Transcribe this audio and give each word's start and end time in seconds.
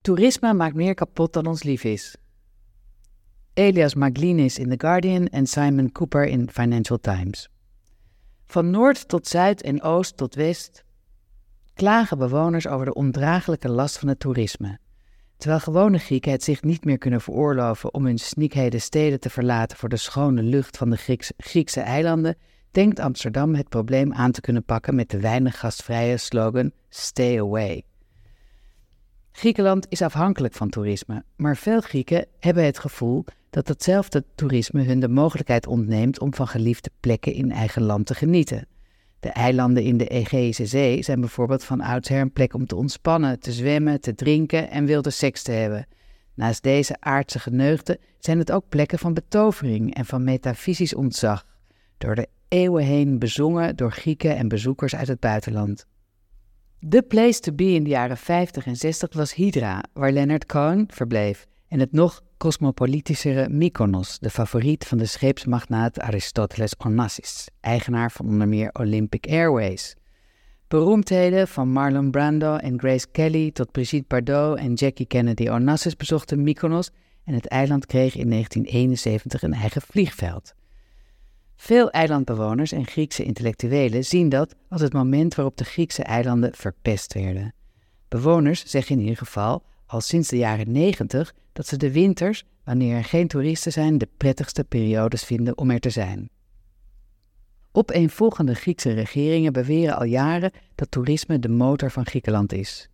Toerisme 0.00 0.54
maakt 0.54 0.74
meer 0.74 0.94
kapot 0.94 1.32
dan 1.32 1.46
ons 1.46 1.62
lief 1.62 1.84
is. 1.84 2.16
Elias 3.54 3.94
Maglinis 3.94 4.58
in 4.58 4.68
The 4.68 4.78
Guardian 4.78 5.26
en 5.26 5.46
Simon 5.46 5.92
Cooper 5.92 6.24
in 6.24 6.50
Financial 6.50 6.98
Times. 6.98 7.48
Van 8.46 8.70
noord 8.70 9.08
tot 9.08 9.26
zuid 9.26 9.62
en 9.62 9.82
oost 9.82 10.16
tot 10.16 10.34
west 10.34 10.84
klagen 11.74 12.18
bewoners 12.18 12.66
over 12.66 12.86
de 12.86 12.94
ondraaglijke 12.94 13.68
last 13.68 13.98
van 13.98 14.08
het 14.08 14.20
toerisme. 14.20 14.78
Terwijl 15.36 15.60
gewone 15.60 15.98
Grieken 15.98 16.32
het 16.32 16.42
zich 16.42 16.62
niet 16.62 16.84
meer 16.84 16.98
kunnen 16.98 17.20
veroorloven 17.20 17.94
om 17.94 18.04
hun 18.04 18.18
snikheden 18.18 18.80
steden 18.80 19.20
te 19.20 19.30
verlaten 19.30 19.76
voor 19.76 19.88
de 19.88 19.96
schone 19.96 20.42
lucht 20.42 20.76
van 20.76 20.90
de 20.90 21.24
Griekse 21.36 21.80
eilanden, 21.80 22.36
denkt 22.70 22.98
Amsterdam 22.98 23.54
het 23.54 23.68
probleem 23.68 24.12
aan 24.12 24.32
te 24.32 24.40
kunnen 24.40 24.64
pakken 24.64 24.94
met 24.94 25.10
de 25.10 25.20
weinig 25.20 25.58
gastvrije 25.58 26.16
slogan 26.16 26.72
Stay 26.88 27.40
Away. 27.40 27.84
Griekenland 29.32 29.86
is 29.88 30.02
afhankelijk 30.02 30.54
van 30.54 30.68
toerisme, 30.68 31.24
maar 31.36 31.56
veel 31.56 31.80
Grieken 31.80 32.26
hebben 32.38 32.64
het 32.64 32.78
gevoel 32.78 33.24
dat 33.50 33.68
hetzelfde 33.68 34.24
toerisme 34.34 34.82
hun 34.82 35.00
de 35.00 35.08
mogelijkheid 35.08 35.66
ontneemt 35.66 36.20
om 36.20 36.34
van 36.34 36.48
geliefde 36.48 36.90
plekken 37.00 37.32
in 37.32 37.52
eigen 37.52 37.82
land 37.82 38.06
te 38.06 38.14
genieten. 38.14 38.66
De 39.20 39.28
eilanden 39.28 39.82
in 39.82 39.96
de 39.96 40.06
Egeïsche 40.06 40.66
Zee 40.66 41.02
zijn 41.02 41.20
bijvoorbeeld 41.20 41.64
van 41.64 41.80
oudsher 41.80 42.20
een 42.20 42.32
plek 42.32 42.54
om 42.54 42.66
te 42.66 42.76
ontspannen, 42.76 43.40
te 43.40 43.52
zwemmen, 43.52 44.00
te 44.00 44.14
drinken 44.14 44.70
en 44.70 44.84
wilde 44.84 45.10
seks 45.10 45.42
te 45.42 45.52
hebben. 45.52 45.86
Naast 46.34 46.62
deze 46.62 46.96
aardse 47.00 47.38
geneugten 47.38 47.98
zijn 48.18 48.38
het 48.38 48.52
ook 48.52 48.64
plekken 48.68 48.98
van 48.98 49.14
betovering 49.14 49.94
en 49.94 50.06
van 50.06 50.24
metafysisch 50.24 50.94
ontzag, 50.94 51.46
door 51.98 52.14
de 52.14 52.28
eeuwen 52.48 52.84
heen 52.84 53.18
bezongen 53.18 53.76
door 53.76 53.92
Grieken 53.92 54.36
en 54.36 54.48
bezoekers 54.48 54.94
uit 54.94 55.08
het 55.08 55.20
buitenland. 55.20 55.86
De 56.82 57.02
place 57.02 57.40
to 57.40 57.52
be 57.52 57.64
in 57.64 57.84
de 57.84 57.90
jaren 57.90 58.16
50 58.16 58.66
en 58.66 58.76
60 58.76 59.14
was 59.14 59.34
Hydra, 59.34 59.82
waar 59.92 60.12
Leonard 60.12 60.46
Cohen 60.46 60.86
verbleef, 60.88 61.46
en 61.68 61.80
het 61.80 61.92
nog 61.92 62.22
cosmopolitischere 62.36 63.48
Mykonos, 63.48 64.18
de 64.18 64.30
favoriet 64.30 64.86
van 64.86 64.98
de 64.98 65.06
scheepsmagnaat 65.06 66.00
Aristoteles 66.00 66.76
Onassis, 66.78 67.48
eigenaar 67.60 68.10
van 68.12 68.26
onder 68.26 68.48
meer 68.48 68.70
Olympic 68.72 69.26
Airways. 69.26 69.94
Beroemdheden 70.68 71.48
van 71.48 71.68
Marlon 71.68 72.10
Brando 72.10 72.56
en 72.56 72.78
Grace 72.78 73.06
Kelly 73.12 73.50
tot 73.50 73.72
Brigitte 73.72 74.08
Bardot 74.08 74.58
en 74.58 74.74
Jackie 74.74 75.06
Kennedy 75.06 75.48
Onassis 75.48 75.96
bezochten 75.96 76.42
Mykonos 76.42 76.90
en 77.24 77.34
het 77.34 77.46
eiland 77.46 77.86
kreeg 77.86 78.16
in 78.16 78.30
1971 78.30 79.42
een 79.42 79.54
eigen 79.54 79.82
vliegveld. 79.82 80.54
Veel 81.62 81.90
eilandbewoners 81.90 82.72
en 82.72 82.86
Griekse 82.86 83.24
intellectuelen 83.24 84.04
zien 84.04 84.28
dat 84.28 84.54
als 84.68 84.80
het 84.80 84.92
moment 84.92 85.34
waarop 85.34 85.56
de 85.56 85.64
Griekse 85.64 86.02
eilanden 86.02 86.54
verpest 86.54 87.14
werden. 87.14 87.54
Bewoners 88.08 88.64
zeggen 88.66 88.96
in 88.96 89.00
ieder 89.00 89.16
geval 89.16 89.62
al 89.86 90.00
sinds 90.00 90.28
de 90.28 90.36
jaren 90.36 90.72
90 90.72 91.34
dat 91.52 91.66
ze 91.66 91.76
de 91.76 91.92
winters, 91.92 92.44
wanneer 92.64 92.96
er 92.96 93.04
geen 93.04 93.28
toeristen 93.28 93.72
zijn, 93.72 93.98
de 93.98 94.08
prettigste 94.16 94.64
periodes 94.64 95.24
vinden 95.24 95.58
om 95.58 95.70
er 95.70 95.80
te 95.80 95.90
zijn. 95.90 96.30
Opeenvolgende 97.72 98.54
Griekse 98.54 98.92
regeringen 98.92 99.52
beweren 99.52 99.96
al 99.96 100.04
jaren 100.04 100.52
dat 100.74 100.90
toerisme 100.90 101.38
de 101.38 101.48
motor 101.48 101.90
van 101.90 102.06
Griekenland 102.06 102.52
is. 102.52 102.88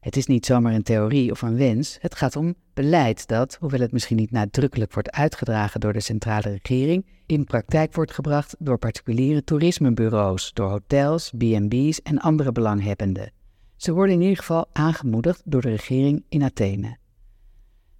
Het 0.00 0.16
is 0.16 0.26
niet 0.26 0.46
zomaar 0.46 0.74
een 0.74 0.82
theorie 0.82 1.30
of 1.30 1.42
een 1.42 1.56
wens, 1.56 1.98
het 2.00 2.14
gaat 2.14 2.36
om 2.36 2.54
beleid 2.74 3.26
dat, 3.26 3.56
hoewel 3.60 3.80
het 3.80 3.92
misschien 3.92 4.16
niet 4.16 4.30
nadrukkelijk 4.30 4.92
wordt 4.92 5.10
uitgedragen 5.10 5.80
door 5.80 5.92
de 5.92 6.00
centrale 6.00 6.58
regering, 6.62 7.04
in 7.26 7.44
praktijk 7.44 7.94
wordt 7.94 8.12
gebracht 8.12 8.56
door 8.58 8.78
particuliere 8.78 9.44
toerismebureaus, 9.44 10.52
door 10.52 10.70
hotels, 10.70 11.32
B&B's 11.38 12.00
en 12.02 12.18
andere 12.18 12.52
belanghebbenden. 12.52 13.32
Ze 13.76 13.92
worden 13.92 14.14
in 14.14 14.20
ieder 14.20 14.36
geval 14.36 14.66
aangemoedigd 14.72 15.42
door 15.44 15.60
de 15.60 15.68
regering 15.68 16.24
in 16.28 16.42
Athene. 16.42 16.96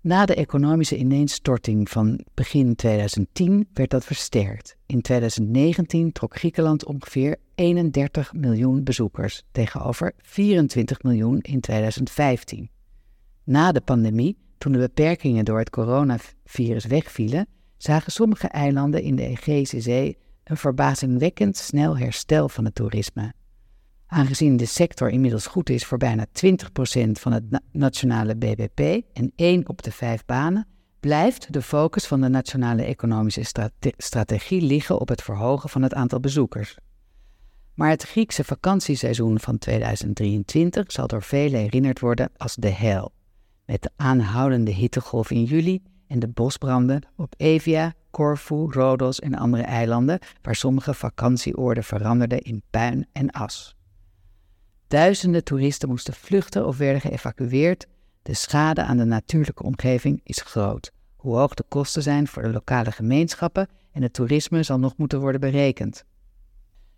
Na 0.00 0.26
de 0.26 0.34
economische 0.34 0.96
ineenstorting 0.96 1.90
van 1.90 2.20
begin 2.34 2.74
2010 2.74 3.68
werd 3.72 3.90
dat 3.90 4.04
versterkt. 4.04 4.76
In 4.86 5.00
2019 5.00 6.12
trok 6.12 6.36
Griekenland 6.36 6.84
ongeveer 6.84 7.36
31 7.54 8.32
miljoen 8.32 8.84
bezoekers 8.84 9.42
tegenover 9.52 10.12
24 10.16 11.02
miljoen 11.02 11.40
in 11.40 11.60
2015. 11.60 12.70
Na 13.44 13.72
de 13.72 13.80
pandemie, 13.80 14.36
toen 14.58 14.72
de 14.72 14.78
beperkingen 14.78 15.44
door 15.44 15.58
het 15.58 15.70
coronavirus 15.70 16.84
wegvielen, 16.86 17.46
zagen 17.76 18.12
sommige 18.12 18.48
eilanden 18.48 19.02
in 19.02 19.16
de 19.16 19.26
Egeïsche 19.26 19.80
Zee 19.80 20.18
een 20.44 20.56
verbazingwekkend 20.56 21.56
snel 21.56 21.98
herstel 21.98 22.48
van 22.48 22.64
het 22.64 22.74
toerisme. 22.74 23.32
Aangezien 24.06 24.56
de 24.56 24.66
sector 24.66 25.10
inmiddels 25.10 25.46
goed 25.46 25.70
is 25.70 25.84
voor 25.84 25.98
bijna 25.98 26.26
20% 26.26 27.10
van 27.12 27.32
het 27.32 27.44
nationale 27.72 28.36
BBP 28.36 29.02
en 29.12 29.32
1 29.36 29.68
op 29.68 29.82
de 29.82 29.92
5 29.92 30.24
banen, 30.24 30.66
blijft 31.00 31.52
de 31.52 31.62
focus 31.62 32.06
van 32.06 32.20
de 32.20 32.28
nationale 32.28 32.82
economische 32.82 33.70
strategie 33.96 34.62
liggen 34.62 35.00
op 35.00 35.08
het 35.08 35.22
verhogen 35.22 35.68
van 35.68 35.82
het 35.82 35.94
aantal 35.94 36.20
bezoekers. 36.20 36.76
Maar 37.74 37.90
het 37.90 38.02
Griekse 38.02 38.44
vakantieseizoen 38.44 39.40
van 39.40 39.58
2023 39.58 40.92
zal 40.92 41.06
door 41.06 41.22
velen 41.22 41.60
herinnerd 41.60 42.00
worden 42.00 42.30
als 42.36 42.54
de 42.54 42.70
hel, 42.70 43.12
met 43.64 43.82
de 43.82 43.90
aanhoudende 43.96 44.70
hittegolf 44.70 45.30
in 45.30 45.44
juli 45.44 45.82
en 46.08 46.18
de 46.18 46.28
bosbranden 46.28 47.02
op 47.16 47.34
Evia, 47.36 47.94
Corfu, 48.10 48.66
Rhodos 48.70 49.20
en 49.20 49.34
andere 49.34 49.62
eilanden, 49.62 50.18
waar 50.42 50.54
sommige 50.54 50.94
vakantieoorden 50.94 51.84
veranderden 51.84 52.40
in 52.40 52.62
puin 52.70 53.06
en 53.12 53.30
as. 53.30 53.76
Duizenden 54.86 55.44
toeristen 55.44 55.88
moesten 55.88 56.14
vluchten 56.14 56.66
of 56.66 56.76
werden 56.76 57.00
geëvacueerd. 57.00 57.86
De 58.22 58.34
schade 58.34 58.82
aan 58.82 58.96
de 58.96 59.04
natuurlijke 59.04 59.62
omgeving 59.62 60.20
is 60.24 60.40
groot. 60.40 60.92
Hoe 61.16 61.36
hoog 61.36 61.54
de 61.54 61.64
kosten 61.68 62.02
zijn 62.02 62.26
voor 62.26 62.42
de 62.42 62.52
lokale 62.52 62.92
gemeenschappen 62.92 63.68
en 63.92 64.02
het 64.02 64.12
toerisme 64.12 64.62
zal 64.62 64.78
nog 64.78 64.96
moeten 64.96 65.20
worden 65.20 65.40
berekend. 65.40 66.04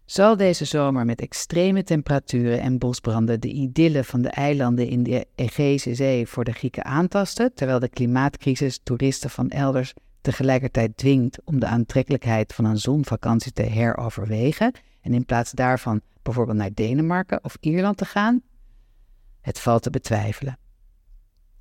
Zal 0.08 0.36
deze 0.36 0.64
zomer 0.64 1.04
met 1.04 1.20
extreme 1.20 1.82
temperaturen 1.82 2.60
en 2.60 2.78
bosbranden 2.78 3.40
de 3.40 3.48
idylle 3.48 4.04
van 4.04 4.22
de 4.22 4.28
eilanden 4.28 4.88
in 4.88 5.02
de 5.02 5.26
Egeïsche 5.34 5.94
Zee 5.94 6.26
voor 6.26 6.44
de 6.44 6.52
Grieken 6.52 6.84
aantasten, 6.84 7.54
terwijl 7.54 7.78
de 7.78 7.88
klimaatcrisis 7.88 8.80
toeristen 8.82 9.30
van 9.30 9.48
elders 9.48 9.94
tegelijkertijd 10.20 10.96
dwingt 10.96 11.40
om 11.44 11.60
de 11.60 11.66
aantrekkelijkheid 11.66 12.54
van 12.54 12.64
een 12.64 12.78
zonvakantie 12.78 13.52
te 13.52 13.62
heroverwegen 13.62 14.72
en 15.00 15.14
in 15.14 15.24
plaats 15.24 15.52
daarvan 15.52 16.00
bijvoorbeeld 16.22 16.56
naar 16.56 16.74
Denemarken 16.74 17.44
of 17.44 17.56
Ierland 17.60 17.96
te 17.96 18.04
gaan? 18.04 18.42
Het 19.40 19.60
valt 19.60 19.82
te 19.82 19.90
betwijfelen. 19.90 20.58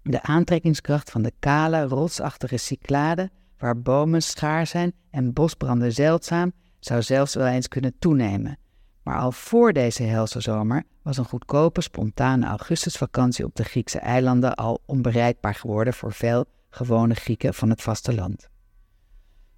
De 0.01 0.21
aantrekkingskracht 0.21 1.11
van 1.11 1.21
de 1.21 1.33
kale, 1.39 1.83
rotsachtige 1.83 2.57
Cyclade, 2.57 3.29
waar 3.57 3.81
bomen 3.81 4.21
schaar 4.21 4.67
zijn 4.67 4.93
en 5.09 5.33
bosbranden 5.33 5.93
zeldzaam, 5.93 6.53
zou 6.79 7.01
zelfs 7.01 7.33
wel 7.33 7.47
eens 7.47 7.67
kunnen 7.67 7.95
toenemen. 7.99 8.57
Maar 9.03 9.17
al 9.19 9.31
voor 9.31 9.73
deze 9.73 10.03
helse 10.03 10.39
zomer 10.39 10.83
was 11.01 11.17
een 11.17 11.25
goedkope, 11.25 11.81
spontane 11.81 12.45
augustusvakantie 12.45 13.45
op 13.45 13.55
de 13.55 13.63
Griekse 13.63 13.99
eilanden 13.99 14.55
al 14.55 14.81
onbereikbaar 14.85 15.55
geworden 15.55 15.93
voor 15.93 16.13
veel 16.13 16.45
gewone 16.69 17.13
Grieken 17.13 17.53
van 17.53 17.69
het 17.69 17.81
vasteland. 17.81 18.49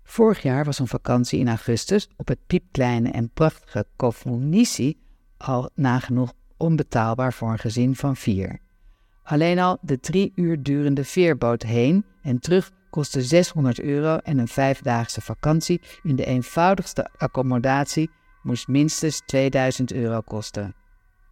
Vorig 0.03 0.41
jaar 0.41 0.66
was 0.66 0.80
een 0.80 0.88
vakantie 0.88 1.40
in 1.40 1.47
augustus 1.47 2.09
op 2.16 2.28
het 2.28 2.40
piepkleine 2.47 3.12
en 3.12 3.30
prachtige 3.30 3.86
Kofounissi 3.96 4.97
al 5.38 5.69
nagenoeg 5.75 6.34
onbetaalbaar 6.57 7.34
voor 7.34 7.51
een 7.51 7.59
gezin 7.59 7.96
van 7.96 8.16
vier. 8.16 8.59
Alleen 9.24 9.59
al 9.59 9.78
de 9.81 10.00
drie 10.00 10.31
uur 10.36 10.63
durende 10.63 11.03
veerboot 11.03 11.63
heen 11.63 12.06
en 12.22 12.40
terug 12.40 12.72
kostte 12.89 13.22
600 13.22 13.79
euro 13.79 14.17
en 14.17 14.38
een 14.38 14.47
vijfdaagse 14.47 15.22
vakantie 15.22 15.81
in 16.03 16.16
de 16.16 16.25
eenvoudigste 16.25 17.09
accommodatie 17.17 18.09
moest 18.41 18.67
minstens 18.67 19.22
2000 19.25 19.94
euro 19.94 20.22
kosten. 20.22 20.75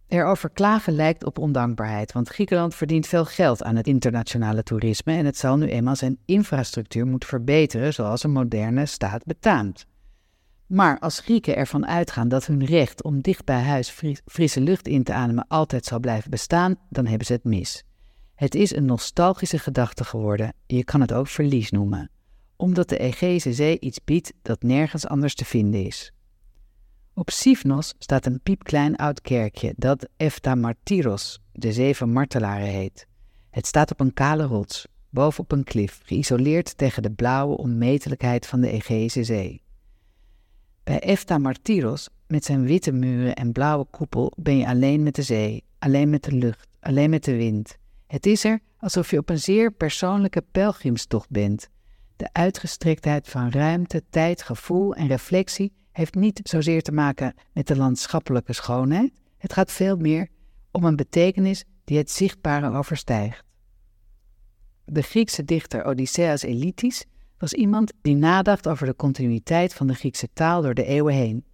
Erover 0.08 0.50
klagen 0.50 0.92
lijkt 0.92 1.24
op 1.24 1.38
ondankbaarheid, 1.38 2.12
want 2.12 2.28
Griekenland 2.28 2.74
verdient 2.74 3.06
veel 3.06 3.24
geld 3.24 3.62
aan 3.62 3.76
het 3.76 3.86
internationale 3.86 4.62
toerisme 4.62 5.12
en 5.12 5.24
het 5.24 5.36
zal 5.36 5.56
nu 5.56 5.66
eenmaal 5.66 5.96
zijn 5.96 6.18
infrastructuur 6.24 7.06
moeten 7.06 7.28
verbeteren 7.28 7.94
zoals 7.94 8.22
een 8.22 8.30
moderne 8.30 8.86
staat 8.86 9.24
betaamt. 9.24 9.86
Maar 10.66 10.98
als 10.98 11.20
Grieken 11.20 11.56
ervan 11.56 11.86
uitgaan 11.86 12.28
dat 12.28 12.46
hun 12.46 12.64
recht 12.64 13.02
om 13.02 13.20
dicht 13.20 13.44
bij 13.44 13.62
huis 13.62 13.94
frisse 14.26 14.60
lucht 14.60 14.88
in 14.88 15.02
te 15.02 15.12
ademen 15.12 15.46
altijd 15.48 15.84
zal 15.84 16.00
blijven 16.00 16.30
bestaan, 16.30 16.76
dan 16.88 17.06
hebben 17.06 17.26
ze 17.26 17.32
het 17.32 17.44
mis. 17.44 17.87
Het 18.38 18.54
is 18.54 18.74
een 18.74 18.84
nostalgische 18.84 19.58
gedachte 19.58 20.04
geworden, 20.04 20.54
je 20.66 20.84
kan 20.84 21.00
het 21.00 21.12
ook 21.12 21.26
verlies 21.26 21.70
noemen, 21.70 22.10
omdat 22.56 22.88
de 22.88 22.98
Egeïsche 22.98 23.52
Zee 23.52 23.80
iets 23.80 24.04
biedt 24.04 24.32
dat 24.42 24.62
nergens 24.62 25.06
anders 25.06 25.34
te 25.34 25.44
vinden 25.44 25.84
is. 25.84 26.12
Op 27.14 27.30
Sifnos 27.30 27.94
staat 27.98 28.26
een 28.26 28.40
piepklein 28.40 28.96
oud 28.96 29.20
kerkje 29.20 29.72
dat 29.76 30.08
Efta 30.16 30.54
Martyros, 30.54 31.40
de 31.52 31.72
zeven 31.72 32.12
martelaren 32.12 32.68
heet. 32.68 33.06
Het 33.50 33.66
staat 33.66 33.90
op 33.90 34.00
een 34.00 34.14
kale 34.14 34.44
rots, 34.44 34.86
bovenop 35.10 35.52
een 35.52 35.64
klif, 35.64 36.00
geïsoleerd 36.04 36.76
tegen 36.76 37.02
de 37.02 37.10
blauwe 37.10 37.56
onmetelijkheid 37.56 38.46
van 38.46 38.60
de 38.60 38.70
Egeïsche 38.70 39.24
Zee. 39.24 39.62
Bij 40.84 41.00
Efta 41.00 41.38
Martyros, 41.38 42.08
met 42.26 42.44
zijn 42.44 42.64
witte 42.64 42.92
muren 42.92 43.34
en 43.34 43.52
blauwe 43.52 43.86
koepel, 43.90 44.32
ben 44.36 44.58
je 44.58 44.66
alleen 44.66 45.02
met 45.02 45.14
de 45.14 45.22
zee, 45.22 45.64
alleen 45.78 46.10
met 46.10 46.22
de 46.24 46.32
lucht, 46.32 46.68
alleen 46.80 47.10
met 47.10 47.24
de 47.24 47.36
wind. 47.36 47.78
Het 48.08 48.26
is 48.26 48.44
er 48.44 48.60
alsof 48.78 49.10
je 49.10 49.18
op 49.18 49.28
een 49.28 49.38
zeer 49.38 49.72
persoonlijke 49.72 50.44
pelgrimstocht 50.52 51.30
bent. 51.30 51.68
De 52.16 52.28
uitgestrektheid 52.32 53.28
van 53.28 53.50
ruimte, 53.50 54.02
tijd, 54.10 54.42
gevoel 54.42 54.94
en 54.94 55.06
reflectie 55.06 55.72
heeft 55.92 56.14
niet 56.14 56.40
zozeer 56.42 56.82
te 56.82 56.92
maken 56.92 57.34
met 57.52 57.66
de 57.66 57.76
landschappelijke 57.76 58.52
schoonheid. 58.52 59.12
Het 59.38 59.52
gaat 59.52 59.72
veel 59.72 59.96
meer 59.96 60.28
om 60.70 60.84
een 60.84 60.96
betekenis 60.96 61.64
die 61.84 61.98
het 61.98 62.10
zichtbare 62.10 62.76
overstijgt. 62.76 63.44
De 64.84 65.02
Griekse 65.02 65.44
dichter 65.44 65.84
Odysseus 65.84 66.42
Elitis 66.42 67.04
was 67.38 67.52
iemand 67.52 67.92
die 68.02 68.16
nadacht 68.16 68.68
over 68.68 68.86
de 68.86 68.96
continuïteit 68.96 69.74
van 69.74 69.86
de 69.86 69.94
Griekse 69.94 70.28
taal 70.32 70.62
door 70.62 70.74
de 70.74 70.84
eeuwen 70.84 71.14
heen. 71.14 71.44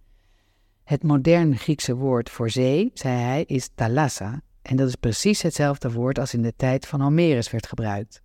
Het 0.83 1.03
moderne 1.03 1.55
Griekse 1.55 1.95
woord 1.95 2.29
voor 2.29 2.49
zee, 2.49 2.91
zei 2.93 3.17
hij, 3.17 3.43
is 3.43 3.69
thalassa, 3.75 4.41
en 4.65 4.75
dat 4.75 4.87
is 4.87 4.95
precies 4.95 5.41
hetzelfde 5.41 5.91
woord 5.91 6.19
als 6.19 6.33
in 6.33 6.41
de 6.41 6.53
tijd 6.55 6.87
van 6.87 7.01
Homerus 7.01 7.51
werd 7.51 7.67
gebruikt. 7.67 8.21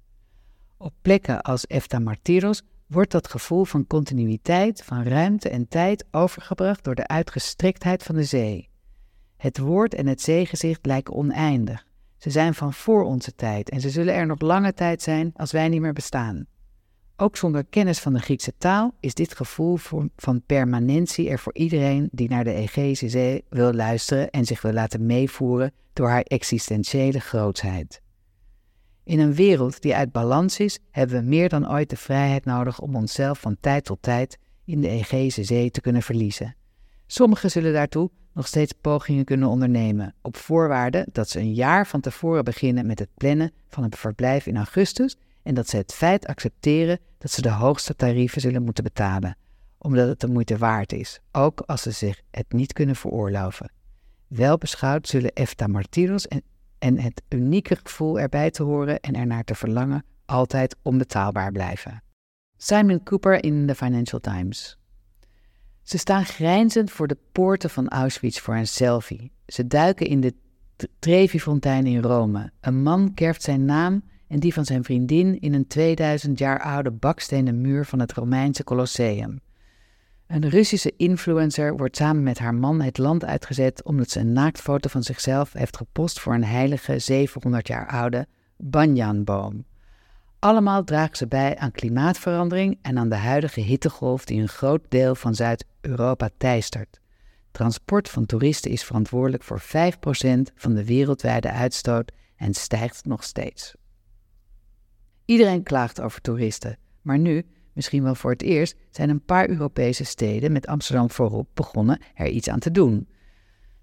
Op 0.77 0.93
plekken 1.03 1.41
als 1.41 1.67
Eftamartyros 1.67 2.63
wordt 2.87 3.11
dat 3.11 3.29
gevoel 3.29 3.65
van 3.65 3.87
continuïteit, 3.87 4.83
van 4.85 5.03
ruimte 5.03 5.49
en 5.49 5.69
tijd 5.69 6.05
overgebracht 6.11 6.85
door 6.85 6.95
de 6.95 7.07
uitgestrektheid 7.07 8.03
van 8.03 8.15
de 8.15 8.25
zee. 8.25 8.69
Het 9.37 9.59
woord 9.59 9.95
en 9.95 10.07
het 10.07 10.21
zeegezicht 10.21 10.87
lijken 10.87 11.15
oneindig. 11.15 11.87
Ze 12.17 12.31
zijn 12.31 12.55
van 12.55 12.73
voor 12.73 13.03
onze 13.03 13.35
tijd 13.35 13.71
en 13.71 13.81
ze 13.81 13.91
zullen 13.91 14.15
er 14.15 14.27
nog 14.27 14.41
lange 14.41 14.75
tijd 14.75 15.03
zijn 15.03 15.33
als 15.35 15.53
wij 15.53 15.69
niet 15.69 15.81
meer 15.81 15.93
bestaan. 15.93 16.47
Ook 17.22 17.37
zonder 17.37 17.64
kennis 17.64 17.99
van 17.99 18.12
de 18.12 18.19
Griekse 18.19 18.52
taal 18.58 18.94
is 19.00 19.14
dit 19.14 19.37
gevoel 19.37 19.76
van 20.17 20.43
permanentie 20.46 21.28
er 21.28 21.38
voor 21.38 21.55
iedereen 21.55 22.08
die 22.12 22.28
naar 22.28 22.44
de 22.44 22.52
Egeïsche 22.52 23.08
Zee 23.08 23.44
wil 23.49 23.72
luisteren 23.72 24.31
en 24.31 24.44
zich 24.44 24.62
wil 24.62 24.72
laten 24.72 25.06
meevoeren 25.06 25.72
door 25.93 26.08
haar 26.08 26.22
existentiële 26.22 27.20
grootsheid. 27.20 28.02
In 29.05 29.19
een 29.19 29.34
wereld 29.34 29.82
die 29.82 29.94
uit 29.94 30.12
balans 30.12 30.58
is, 30.58 30.78
hebben 30.90 31.17
we 31.17 31.28
meer 31.28 31.49
dan 31.49 31.70
ooit 31.70 31.90
de 31.90 31.96
vrijheid 31.96 32.44
nodig 32.44 32.81
om 32.81 32.96
onszelf 32.96 33.40
van 33.40 33.56
tijd 33.61 33.84
tot 33.84 34.02
tijd 34.02 34.38
in 34.64 34.81
de 34.81 34.88
Egeïsche 34.88 35.44
Zee 35.44 35.70
te 35.70 35.81
kunnen 35.81 36.02
verliezen. 36.02 36.56
Sommigen 37.06 37.50
zullen 37.50 37.72
daartoe 37.72 38.11
nog 38.34 38.46
steeds 38.46 38.72
pogingen 38.81 39.25
kunnen 39.25 39.49
ondernemen, 39.49 40.14
op 40.22 40.37
voorwaarde 40.37 41.06
dat 41.12 41.28
ze 41.28 41.38
een 41.38 41.55
jaar 41.55 41.87
van 41.87 42.00
tevoren 42.00 42.44
beginnen 42.44 42.87
met 42.87 42.99
het 42.99 43.11
plannen 43.14 43.52
van 43.69 43.84
een 43.84 43.94
verblijf 43.96 44.46
in 44.46 44.56
augustus 44.56 45.17
en 45.43 45.55
dat 45.55 45.69
ze 45.69 45.77
het 45.77 45.93
feit 45.93 46.27
accepteren 46.27 46.99
dat 47.19 47.31
ze 47.31 47.43
de 47.43 47.51
hoogste 47.51 47.97
tarieven 47.97 48.41
zullen 48.41 48.63
moeten 48.63 48.85
betalen, 48.85 49.37
omdat 49.79 50.09
het 50.09 50.21
de 50.21 50.29
moeite 50.29 50.59
waard 50.59 50.93
is, 50.93 51.21
ook 51.33 51.61
als 51.61 51.83
ze 51.83 51.91
zich 51.91 52.23
het 52.31 52.53
niet 52.53 52.73
kunnen 52.73 52.97
veroorloven. 52.97 53.73
Wel 54.27 54.59
beschouwd 54.59 55.09
zullen 55.09 55.33
Efta 55.33 55.67
Martyros 55.67 56.29
en, 56.29 56.43
en 56.79 56.99
het 56.99 57.23
unieke 57.29 57.77
gevoel 57.83 58.21
erbij 58.21 58.51
te 58.51 58.63
horen 58.63 59.01
en 59.01 59.15
ernaar 59.15 59.45
te 59.45 59.55
verlangen 59.55 60.05
altijd 60.27 60.77
onbetaalbaar 60.83 61.53
blijven. 61.53 62.03
Simon 62.57 63.03
Cooper 63.03 63.45
in 63.45 63.67
The 63.67 63.75
Financial 63.75 64.21
Times. 64.21 64.79
Ze 65.83 65.99
staan 65.99 66.25
grijnzend 66.25 66.91
voor 66.91 67.07
de 67.07 67.17
poorten 67.33 67.71
van 67.71 67.89
Auschwitz 67.89 68.39
voor 68.39 68.55
een 68.55 68.67
selfie. 68.67 69.33
Ze 69.47 69.67
duiken 69.67 70.07
in 70.07 70.21
de 70.21 70.35
Trevi-fontein 70.99 71.87
in 71.87 72.03
Rome. 72.03 72.53
Een 72.61 72.83
man 72.83 73.15
kerft 73.15 73.43
zijn 73.43 73.65
naam 73.65 74.03
en 74.31 74.41
die 74.41 74.55
van 74.55 74.65
zijn 74.65 74.85
vriendin 74.85 75.41
in 75.41 75.55
een 75.55 75.67
2000 75.67 76.38
jaar 76.38 76.61
oude 76.61 76.91
bakstenen 76.91 77.61
muur 77.61 77.85
van 77.85 78.00
het 78.00 78.12
Romeinse 78.12 78.65
Colosseum. 78.65 79.41
Een 80.27 80.49
Russische 80.49 80.93
influencer 80.97 81.77
wordt 81.77 81.97
samen 81.97 82.23
met 82.23 82.38
haar 82.38 82.55
man 82.55 82.81
het 82.81 82.99
land 82.99 83.25
uitgezet 83.25 83.85
omdat 83.85 84.11
ze 84.11 84.21
een 84.21 84.32
naaktfoto 84.32 84.88
van 84.88 85.03
zichzelf 85.03 85.53
heeft 85.53 85.77
gepost 85.77 86.21
voor 86.21 86.35
een 86.35 86.44
heilige 86.44 86.99
700 86.99 87.67
jaar 87.67 87.88
oude 87.88 88.27
banyanboom. 88.56 89.65
Allemaal 90.38 90.85
dragen 90.85 91.17
ze 91.17 91.27
bij 91.27 91.59
aan 91.59 91.73
klimaatverandering 91.73 92.79
en 92.82 92.99
aan 92.99 93.09
de 93.09 93.17
huidige 93.17 93.61
hittegolf 93.61 94.25
die 94.25 94.41
een 94.41 94.49
groot 94.49 94.82
deel 94.88 95.15
van 95.15 95.35
Zuid-Europa 95.35 96.31
teistert. 96.37 97.00
Transport 97.50 98.09
van 98.09 98.27
toeristen 98.27 98.71
is 98.71 98.85
verantwoordelijk 98.85 99.43
voor 99.43 99.61
5% 99.61 99.65
van 100.55 100.75
de 100.75 100.85
wereldwijde 100.85 101.50
uitstoot 101.50 102.12
en 102.37 102.55
stijgt 102.55 103.05
nog 103.05 103.25
steeds. 103.25 103.79
Iedereen 105.31 105.62
klaagt 105.62 106.00
over 106.00 106.21
toeristen, 106.21 106.79
maar 107.03 107.19
nu, 107.19 107.44
misschien 107.73 108.03
wel 108.03 108.15
voor 108.15 108.31
het 108.31 108.43
eerst, 108.43 108.77
zijn 108.91 109.11
een 109.11 109.25
paar 109.25 109.49
Europese 109.49 110.05
steden 110.05 110.53
met 110.53 110.67
Amsterdam 110.67 111.11
voorop 111.11 111.49
begonnen 111.55 112.00
er 112.15 112.29
iets 112.29 112.49
aan 112.49 112.59
te 112.59 112.71
doen. 112.71 113.09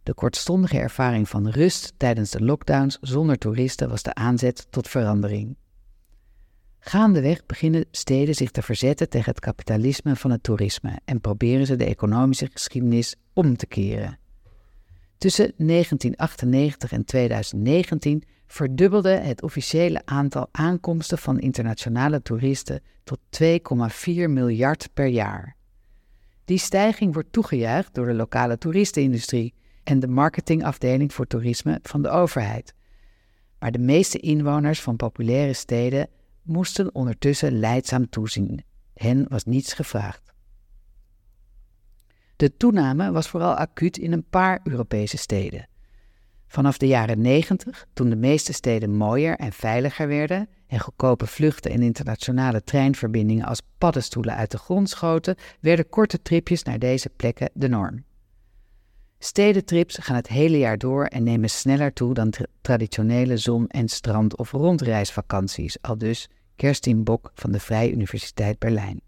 De 0.04 0.14
kortstondige 0.14 0.80
ervaring 0.80 1.30
van 1.30 1.50
rust 1.50 1.94
tijdens 1.98 2.32
de 2.32 2.44
lockdowns 2.44 2.98
zonder 3.02 3.38
toeristen 3.38 3.90
was 3.90 4.04
de 4.04 4.14
aanzet 4.14 4.68
tot 4.70 4.88
verandering. 4.88 5.56
Gaandeweg 6.80 7.46
beginnen 7.46 7.86
steden 7.92 8.36
zich 8.36 8.52
te 8.52 8.62
verzetten 8.62 9.10
tegen 9.10 9.32
het 9.32 9.40
kapitalisme 9.40 10.16
van 10.16 10.32
het 10.32 10.44
toerisme 10.44 11.00
en 11.06 11.22
proberen 11.22 11.66
ze 11.66 11.76
de 11.76 11.86
economische 11.86 12.50
geschiedenis 12.52 13.16
om 13.34 13.58
te 13.58 13.68
keren. 13.68 14.20
Tussen 15.18 15.54
1998 15.58 16.92
en 16.92 17.06
2019 17.06 18.24
verdubbelde 18.48 19.10
het 19.10 19.42
officiële 19.42 20.02
aantal 20.06 20.48
aankomsten 20.52 21.18
van 21.18 21.40
internationale 21.40 22.22
toeristen 22.22 22.82
tot 23.04 23.20
2,4 23.44 23.50
miljard 24.08 24.90
per 24.94 25.06
jaar. 25.06 25.56
Die 26.46 26.58
stijging 26.58 27.14
wordt 27.14 27.32
toegejuicht 27.32 27.94
door 27.94 28.06
de 28.06 28.14
lokale 28.14 28.58
toeristenindustrie 28.58 29.54
en 29.84 30.00
de 30.00 30.08
marketingafdeling 30.08 31.14
voor 31.14 31.28
toerisme 31.28 31.80
van 31.84 32.02
de 32.02 32.10
overheid. 32.10 32.74
Maar 33.60 33.72
de 33.72 33.80
meeste 33.80 34.20
inwoners 34.20 34.82
van 34.82 34.96
populaire 34.96 35.54
steden 35.54 36.10
moesten 36.42 36.96
ondertussen 36.96 37.60
leidzaam 37.60 38.10
toezien. 38.10 38.64
Hen 38.94 39.26
was 39.30 39.44
niets 39.44 39.74
gevraagd. 39.74 40.34
De 42.36 42.58
toename 42.58 43.12
was 43.12 43.28
vooral 43.28 43.54
acuut 43.54 43.98
in 43.98 44.12
een 44.12 44.30
paar 44.30 44.60
Europese 44.64 45.18
steden. 45.18 45.68
Vanaf 46.48 46.78
de 46.78 46.88
jaren 46.88 47.22
90, 47.22 47.86
toen 47.94 48.10
de 48.10 48.16
meeste 48.16 48.54
steden 48.54 48.96
mooier 48.96 49.36
en 49.36 49.52
veiliger 49.52 50.08
werden 50.08 50.50
en 50.68 50.80
goedkope 50.80 51.28
vluchten 51.28 51.72
en 51.72 51.82
internationale 51.82 52.64
treinverbindingen 52.64 53.46
als 53.46 53.62
paddenstoelen 53.78 54.36
uit 54.36 54.52
de 54.52 54.58
grond 54.58 54.90
schoten, 54.90 55.36
werden 55.60 55.90
korte 55.90 56.22
tripjes 56.22 56.64
naar 56.64 56.80
deze 56.80 57.10
plekken 57.10 57.50
de 57.54 57.68
norm. 57.70 58.04
Stedentrips 59.20 59.98
gaan 59.98 60.16
het 60.16 60.28
hele 60.28 60.58
jaar 60.58 60.78
door 60.78 61.06
en 61.06 61.24
nemen 61.24 61.50
sneller 61.50 61.94
toe 61.94 62.14
dan 62.14 62.34
traditionele 62.62 63.38
zon- 63.38 63.68
en 63.68 63.88
strand- 63.88 64.38
of 64.38 64.52
rondreisvakanties, 64.52 65.82
al 65.82 65.98
dus 65.98 66.30
Kerstin 66.56 67.04
Bok 67.04 67.32
van 67.34 67.52
de 67.52 67.60
Vrije 67.60 67.92
Universiteit 67.92 68.60
Berlijn. 68.60 69.07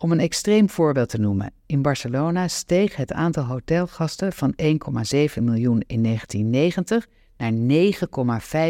Om 0.00 0.12
een 0.12 0.20
extreem 0.20 0.68
voorbeeld 0.68 1.08
te 1.08 1.18
noemen, 1.18 1.52
in 1.66 1.82
Barcelona 1.82 2.48
steeg 2.48 2.96
het 2.96 3.12
aantal 3.12 3.44
hotelgasten 3.44 4.32
van 4.32 4.54
1,7 4.62 5.42
miljoen 5.42 5.82
in 5.86 6.02
1990 6.02 7.06
naar 7.36 7.52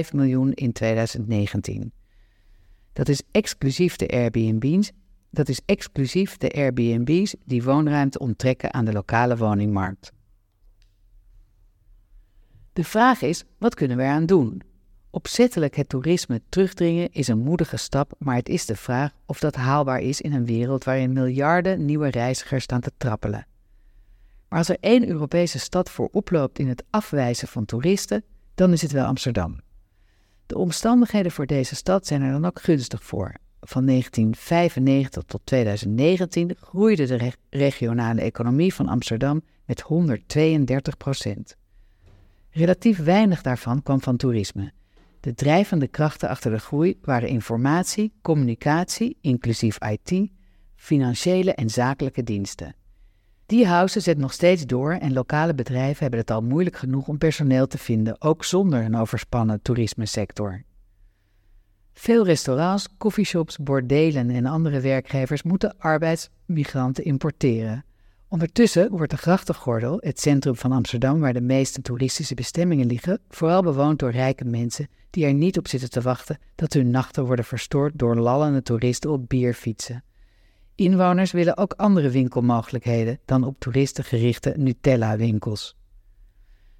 9,5 0.06 0.10
miljoen 0.12 0.52
in 0.52 0.72
2019. 0.72 1.92
Dat 2.92 3.08
is 3.08 3.22
exclusief 3.30 3.96
de 3.96 4.08
Airbnb's, 4.08 4.92
dat 5.30 5.48
is 5.48 5.60
exclusief 5.66 6.36
de 6.36 6.50
Airbnb's 6.50 7.34
die 7.44 7.62
woonruimte 7.62 8.18
onttrekken 8.18 8.74
aan 8.74 8.84
de 8.84 8.92
lokale 8.92 9.36
woningmarkt. 9.36 10.12
De 12.72 12.84
vraag 12.84 13.22
is: 13.22 13.44
wat 13.58 13.74
kunnen 13.74 13.96
we 13.96 14.02
eraan 14.02 14.26
doen? 14.26 14.62
Opzettelijk 15.18 15.76
het 15.76 15.88
toerisme 15.88 16.40
terugdringen 16.48 17.08
is 17.12 17.28
een 17.28 17.38
moedige 17.38 17.76
stap, 17.76 18.12
maar 18.18 18.34
het 18.34 18.48
is 18.48 18.66
de 18.66 18.76
vraag 18.76 19.12
of 19.26 19.38
dat 19.38 19.54
haalbaar 19.54 20.00
is 20.00 20.20
in 20.20 20.32
een 20.32 20.44
wereld 20.44 20.84
waarin 20.84 21.12
miljarden 21.12 21.84
nieuwe 21.84 22.08
reizigers 22.08 22.64
staan 22.64 22.80
te 22.80 22.92
trappelen. 22.96 23.46
Maar 24.48 24.58
als 24.58 24.68
er 24.68 24.76
één 24.80 25.08
Europese 25.08 25.58
stad 25.58 25.90
voor 25.90 26.08
oploopt 26.12 26.58
in 26.58 26.68
het 26.68 26.84
afwijzen 26.90 27.48
van 27.48 27.64
toeristen, 27.64 28.24
dan 28.54 28.72
is 28.72 28.82
het 28.82 28.92
wel 28.92 29.04
Amsterdam. 29.04 29.60
De 30.46 30.58
omstandigheden 30.58 31.32
voor 31.32 31.46
deze 31.46 31.74
stad 31.74 32.06
zijn 32.06 32.22
er 32.22 32.32
dan 32.32 32.44
ook 32.44 32.60
gunstig 32.60 33.04
voor. 33.04 33.34
Van 33.60 33.86
1995 33.86 35.22
tot 35.22 35.40
2019 35.44 36.56
groeide 36.60 37.06
de 37.06 37.32
regionale 37.50 38.20
economie 38.20 38.74
van 38.74 38.88
Amsterdam 38.88 39.42
met 39.64 39.80
132 39.80 40.96
procent. 40.96 41.56
Relatief 42.50 42.98
weinig 42.98 43.42
daarvan 43.42 43.82
kwam 43.82 44.00
van 44.00 44.16
toerisme. 44.16 44.72
De 45.20 45.34
drijvende 45.34 45.88
krachten 45.88 46.28
achter 46.28 46.50
de 46.50 46.58
groei 46.58 46.98
waren 47.02 47.28
informatie, 47.28 48.12
communicatie, 48.22 49.18
inclusief 49.20 49.78
IT, 49.78 50.30
financiële 50.74 51.54
en 51.54 51.70
zakelijke 51.70 52.22
diensten. 52.22 52.74
Die 53.46 53.66
house 53.66 54.00
zet 54.00 54.18
nog 54.18 54.32
steeds 54.32 54.66
door 54.66 54.92
en 54.92 55.12
lokale 55.12 55.54
bedrijven 55.54 56.02
hebben 56.02 56.20
het 56.20 56.30
al 56.30 56.42
moeilijk 56.42 56.76
genoeg 56.76 57.08
om 57.08 57.18
personeel 57.18 57.66
te 57.66 57.78
vinden, 57.78 58.20
ook 58.20 58.44
zonder 58.44 58.84
een 58.84 58.96
overspannen 58.96 59.62
toerismesector. 59.62 60.62
Veel 61.92 62.24
restaurants, 62.24 62.96
coffeeshops, 62.98 63.56
bordelen 63.56 64.30
en 64.30 64.46
andere 64.46 64.80
werkgevers 64.80 65.42
moeten 65.42 65.78
arbeidsmigranten 65.78 67.04
importeren. 67.04 67.84
Ondertussen 68.28 68.90
wordt 68.90 69.10
de 69.10 69.16
grachtengordel, 69.16 69.98
het 70.00 70.20
centrum 70.20 70.56
van 70.56 70.72
Amsterdam 70.72 71.20
waar 71.20 71.32
de 71.32 71.40
meeste 71.40 71.82
toeristische 71.82 72.34
bestemmingen 72.34 72.86
liggen, 72.86 73.20
vooral 73.28 73.62
bewoond 73.62 73.98
door 73.98 74.10
rijke 74.10 74.44
mensen 74.44 74.88
die 75.10 75.26
er 75.26 75.34
niet 75.34 75.58
op 75.58 75.68
zitten 75.68 75.90
te 75.90 76.00
wachten 76.00 76.38
dat 76.54 76.72
hun 76.72 76.90
nachten 76.90 77.24
worden 77.24 77.44
verstoord 77.44 77.98
door 77.98 78.16
lallende 78.16 78.62
toeristen 78.62 79.10
op 79.10 79.28
bierfietsen. 79.28 80.04
Inwoners 80.74 81.32
willen 81.32 81.56
ook 81.56 81.72
andere 81.72 82.10
winkelmogelijkheden 82.10 83.18
dan 83.24 83.44
op 83.44 83.58
toeristen 83.58 84.04
gerichte 84.04 84.54
Nutella-winkels. 84.56 85.76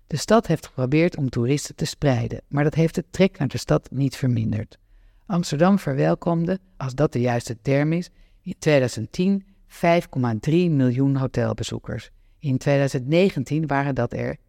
De 0.07 0.17
stad 0.17 0.47
heeft 0.47 0.67
geprobeerd 0.67 1.17
om 1.17 1.31
toeristen 1.31 1.75
te 1.75 1.85
spreiden, 1.85 2.41
maar 2.49 2.65
dat 2.65 2.75
heeft 2.75 2.95
de 2.95 3.05
trek 3.11 3.39
naar 3.39 3.49
de 3.49 3.59
stad 3.59 3.91
niet 3.91 4.17
verminderd. 4.17 4.79
Amsterdam 5.27 5.79
verwelkomde, 5.79 6.59
als 6.77 6.95
dat 6.95 7.13
de 7.13 7.21
juiste 7.21 7.59
term 7.63 7.93
is, 7.93 8.11
in 8.43 8.55
2010 8.59 9.45
5,3 9.69 10.51
miljoen 10.51 11.17
hotelbezoekers. 11.17 12.11
In 12.39 12.59
2019 12.59 13.67
waren 13.67 13.95
dat 13.95 14.13
er 14.13 14.37
9,2 14.37 14.41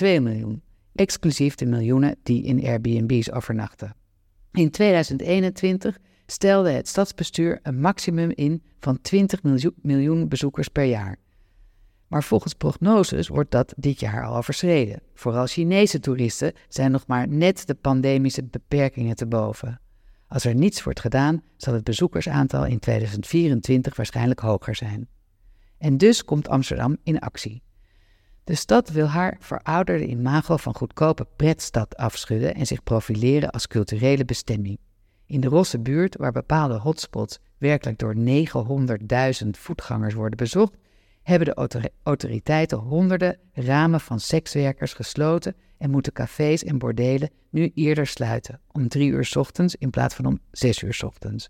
miljoen, 0.00 0.62
exclusief 0.94 1.54
de 1.54 1.66
miljoenen 1.66 2.16
die 2.22 2.42
in 2.42 2.64
Airbnb's 2.64 3.30
overnachten. 3.30 3.94
In 4.52 4.70
2021 4.70 5.98
stelde 6.26 6.70
het 6.70 6.88
stadsbestuur 6.88 7.58
een 7.62 7.80
maximum 7.80 8.30
in 8.30 8.62
van 8.78 9.00
20 9.00 9.40
miljoen 9.82 10.28
bezoekers 10.28 10.68
per 10.68 10.84
jaar. 10.84 11.18
Maar 12.06 12.22
volgens 12.22 12.54
prognoses 12.54 13.28
wordt 13.28 13.50
dat 13.50 13.74
dit 13.76 14.00
jaar 14.00 14.24
al 14.24 14.36
overschreden. 14.36 15.02
Vooral 15.14 15.46
Chinese 15.46 16.00
toeristen 16.00 16.52
zijn 16.68 16.90
nog 16.90 17.06
maar 17.06 17.28
net 17.28 17.66
de 17.66 17.74
pandemische 17.74 18.44
beperkingen 18.44 19.16
te 19.16 19.26
boven. 19.26 19.80
Als 20.32 20.44
er 20.44 20.54
niets 20.54 20.82
wordt 20.82 21.00
gedaan, 21.00 21.42
zal 21.56 21.74
het 21.74 21.84
bezoekersaantal 21.84 22.66
in 22.66 22.78
2024 22.78 23.96
waarschijnlijk 23.96 24.40
hoger 24.40 24.74
zijn. 24.74 25.08
En 25.78 25.96
dus 25.96 26.24
komt 26.24 26.48
Amsterdam 26.48 26.96
in 27.02 27.18
actie. 27.18 27.62
De 28.44 28.54
stad 28.54 28.90
wil 28.90 29.06
haar 29.06 29.36
verouderde 29.40 30.06
imago 30.06 30.56
van 30.56 30.74
goedkope 30.74 31.26
pretstad 31.36 31.96
afschudden 31.96 32.54
en 32.54 32.66
zich 32.66 32.82
profileren 32.82 33.50
als 33.50 33.66
culturele 33.66 34.24
bestemming. 34.24 34.78
In 35.26 35.40
de 35.40 35.48
Rosse 35.48 35.78
buurt, 35.78 36.16
waar 36.16 36.32
bepaalde 36.32 36.78
hotspots 36.78 37.38
werkelijk 37.58 37.98
door 37.98 38.14
900.000 39.44 39.48
voetgangers 39.50 40.14
worden 40.14 40.36
bezocht, 40.36 40.76
hebben 41.22 41.54
de 41.68 41.90
autoriteiten 42.02 42.78
honderden 42.78 43.38
ramen 43.52 44.00
van 44.00 44.20
sekswerkers 44.20 44.92
gesloten 44.92 45.54
en 45.78 45.90
moeten 45.90 46.12
cafés 46.12 46.64
en 46.64 46.78
bordelen 46.78 47.30
nu 47.50 47.70
eerder 47.74 48.06
sluiten, 48.06 48.60
om 48.72 48.88
drie 48.88 49.10
uur 49.10 49.32
ochtends 49.38 49.76
in 49.76 49.90
plaats 49.90 50.14
van 50.14 50.24
om 50.24 50.40
zes 50.50 50.82
uur 50.82 51.00
ochtends. 51.04 51.48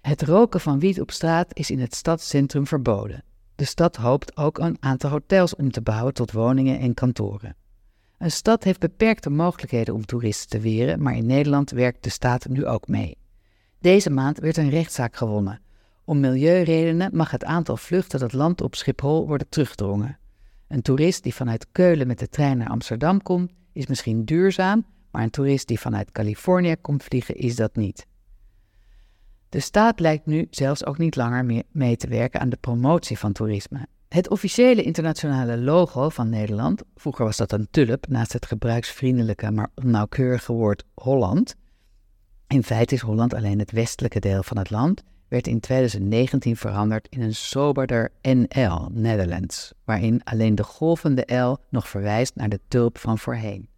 Het 0.00 0.22
roken 0.22 0.60
van 0.60 0.78
wiet 0.78 1.00
op 1.00 1.10
straat 1.10 1.56
is 1.56 1.70
in 1.70 1.80
het 1.80 1.94
stadscentrum 1.94 2.66
verboden. 2.66 3.24
De 3.54 3.64
stad 3.64 3.96
hoopt 3.96 4.36
ook 4.36 4.58
een 4.58 4.76
aantal 4.80 5.10
hotels 5.10 5.56
om 5.56 5.70
te 5.70 5.82
bouwen 5.82 6.14
tot 6.14 6.32
woningen 6.32 6.78
en 6.78 6.94
kantoren. 6.94 7.56
Een 8.18 8.30
stad 8.30 8.64
heeft 8.64 8.80
beperkte 8.80 9.30
mogelijkheden 9.30 9.94
om 9.94 10.06
toeristen 10.06 10.48
te 10.48 10.60
weren, 10.60 11.02
maar 11.02 11.16
in 11.16 11.26
Nederland 11.26 11.70
werkt 11.70 12.04
de 12.04 12.10
staat 12.10 12.48
nu 12.48 12.66
ook 12.66 12.88
mee. 12.88 13.18
Deze 13.78 14.10
maand 14.10 14.38
werd 14.38 14.56
een 14.56 14.70
rechtszaak 14.70 15.16
gewonnen. 15.16 15.60
Om 16.04 16.20
milieuredenen 16.20 17.16
mag 17.16 17.30
het 17.30 17.44
aantal 17.44 17.76
vluchten 17.76 18.20
dat 18.20 18.32
land 18.32 18.60
op 18.60 18.74
Schiphol 18.74 19.26
worden 19.26 19.48
teruggedrongen. 19.48 20.18
Een 20.68 20.82
toerist 20.82 21.22
die 21.22 21.34
vanuit 21.34 21.66
Keulen 21.72 22.06
met 22.06 22.18
de 22.18 22.28
trein 22.28 22.58
naar 22.58 22.68
Amsterdam 22.68 23.22
komt, 23.22 23.52
is 23.72 23.86
misschien 23.86 24.24
duurzaam, 24.24 24.84
maar 25.10 25.22
een 25.22 25.30
toerist 25.30 25.68
die 25.68 25.80
vanuit 25.80 26.12
Californië 26.12 26.76
komt 26.80 27.02
vliegen, 27.02 27.34
is 27.34 27.56
dat 27.56 27.76
niet. 27.76 28.06
De 29.48 29.60
staat 29.60 30.00
lijkt 30.00 30.26
nu 30.26 30.46
zelfs 30.50 30.84
ook 30.84 30.98
niet 30.98 31.16
langer 31.16 31.64
mee 31.70 31.96
te 31.96 32.08
werken 32.08 32.40
aan 32.40 32.48
de 32.48 32.56
promotie 32.56 33.18
van 33.18 33.32
toerisme. 33.32 33.86
Het 34.08 34.30
officiële 34.30 34.82
internationale 34.82 35.58
logo 35.58 36.08
van 36.08 36.28
Nederland, 36.28 36.82
vroeger 36.96 37.24
was 37.24 37.36
dat 37.36 37.52
een 37.52 37.68
tulp 37.70 38.08
naast 38.08 38.32
het 38.32 38.46
gebruiksvriendelijke 38.46 39.50
maar 39.50 39.70
onnauwkeurige 39.74 40.52
woord 40.52 40.84
Holland. 40.94 41.54
In 42.46 42.62
feite 42.62 42.94
is 42.94 43.00
Holland 43.00 43.34
alleen 43.34 43.58
het 43.58 43.70
westelijke 43.70 44.20
deel 44.20 44.42
van 44.42 44.58
het 44.58 44.70
land, 44.70 45.02
werd 45.28 45.46
in 45.46 45.60
2019 45.60 46.56
veranderd 46.56 47.08
in 47.08 47.22
een 47.22 47.34
soberder 47.34 48.12
NL, 48.22 48.88
Netherlands, 48.92 49.72
waarin 49.84 50.24
alleen 50.24 50.54
de 50.54 50.62
golvende 50.62 51.34
L 51.34 51.56
nog 51.68 51.88
verwijst 51.88 52.34
naar 52.34 52.48
de 52.48 52.60
tulp 52.68 52.98
van 52.98 53.18
voorheen. 53.18 53.68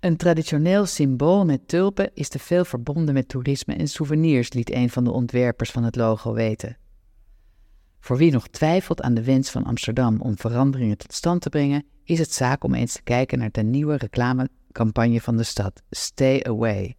Een 0.00 0.16
traditioneel 0.16 0.86
symbool 0.86 1.44
met 1.44 1.68
tulpen 1.68 2.10
is 2.14 2.28
te 2.28 2.38
veel 2.38 2.64
verbonden 2.64 3.14
met 3.14 3.28
toerisme 3.28 3.74
en 3.74 3.88
souvenirs, 3.88 4.52
liet 4.52 4.72
een 4.72 4.90
van 4.90 5.04
de 5.04 5.10
ontwerpers 5.10 5.70
van 5.70 5.84
het 5.84 5.96
logo 5.96 6.32
weten. 6.32 6.76
Voor 8.00 8.16
wie 8.16 8.32
nog 8.32 8.48
twijfelt 8.48 9.02
aan 9.02 9.14
de 9.14 9.24
wens 9.24 9.50
van 9.50 9.64
Amsterdam 9.64 10.20
om 10.20 10.38
veranderingen 10.38 10.98
tot 10.98 11.12
stand 11.12 11.40
te 11.40 11.48
brengen, 11.48 11.84
is 12.04 12.18
het 12.18 12.32
zaak 12.32 12.64
om 12.64 12.74
eens 12.74 12.92
te 12.92 13.02
kijken 13.02 13.38
naar 13.38 13.50
de 13.52 13.62
nieuwe 13.62 13.96
reclamecampagne 13.96 15.20
van 15.20 15.36
de 15.36 15.42
stad, 15.42 15.82
Stay 15.90 16.42
Away. 16.42 16.96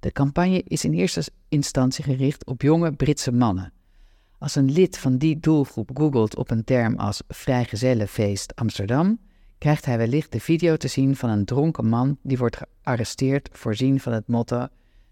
De 0.00 0.12
campagne 0.12 0.62
is 0.62 0.84
in 0.84 0.92
eerste 0.92 1.22
instantie 1.48 2.04
gericht 2.04 2.46
op 2.46 2.62
jonge 2.62 2.92
Britse 2.92 3.32
mannen. 3.32 3.72
Als 4.38 4.54
een 4.54 4.70
lid 4.70 4.98
van 4.98 5.18
die 5.18 5.40
doelgroep 5.40 5.90
googelt 5.94 6.36
op 6.36 6.50
een 6.50 6.64
term 6.64 6.96
als 6.96 7.22
vrijgezellenfeest 7.28 8.54
Amsterdam, 8.54 9.18
krijgt 9.58 9.84
hij 9.84 9.98
wellicht 9.98 10.32
de 10.32 10.40
video 10.40 10.76
te 10.76 10.88
zien 10.88 11.16
van 11.16 11.30
een 11.30 11.44
dronken 11.44 11.86
man 11.86 12.18
die 12.22 12.38
wordt 12.38 12.56
gearresteerd 12.56 13.48
voorzien 13.52 14.00
van 14.00 14.12
het 14.12 14.26
motto: 14.26 14.66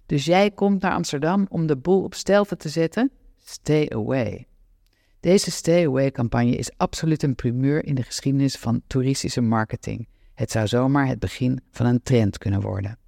Dus 0.07 0.25
jij 0.25 0.51
komt 0.51 0.83
naar 0.83 0.93
Amsterdam 0.93 1.47
om 1.49 1.67
de 1.67 1.77
boel 1.77 2.03
op 2.03 2.15
stelte 2.15 2.57
te 2.57 2.69
zetten? 2.69 3.11
Stay 3.45 3.89
away. 3.89 4.47
Deze 5.21 5.51
Stay 5.51 5.87
Away 5.87 6.11
campagne 6.11 6.57
is 6.57 6.71
absoluut 6.77 7.23
een 7.23 7.35
primeur 7.35 7.85
in 7.85 7.95
de 7.95 8.03
geschiedenis 8.03 8.57
van 8.57 8.83
toeristische 8.87 9.41
marketing. 9.41 10.09
Het 10.35 10.51
zou 10.51 10.67
zomaar 10.67 11.07
het 11.07 11.19
begin 11.19 11.61
van 11.71 11.87
een 11.87 12.03
trend 12.03 12.39
kunnen 12.39 12.61
worden. 12.61 12.97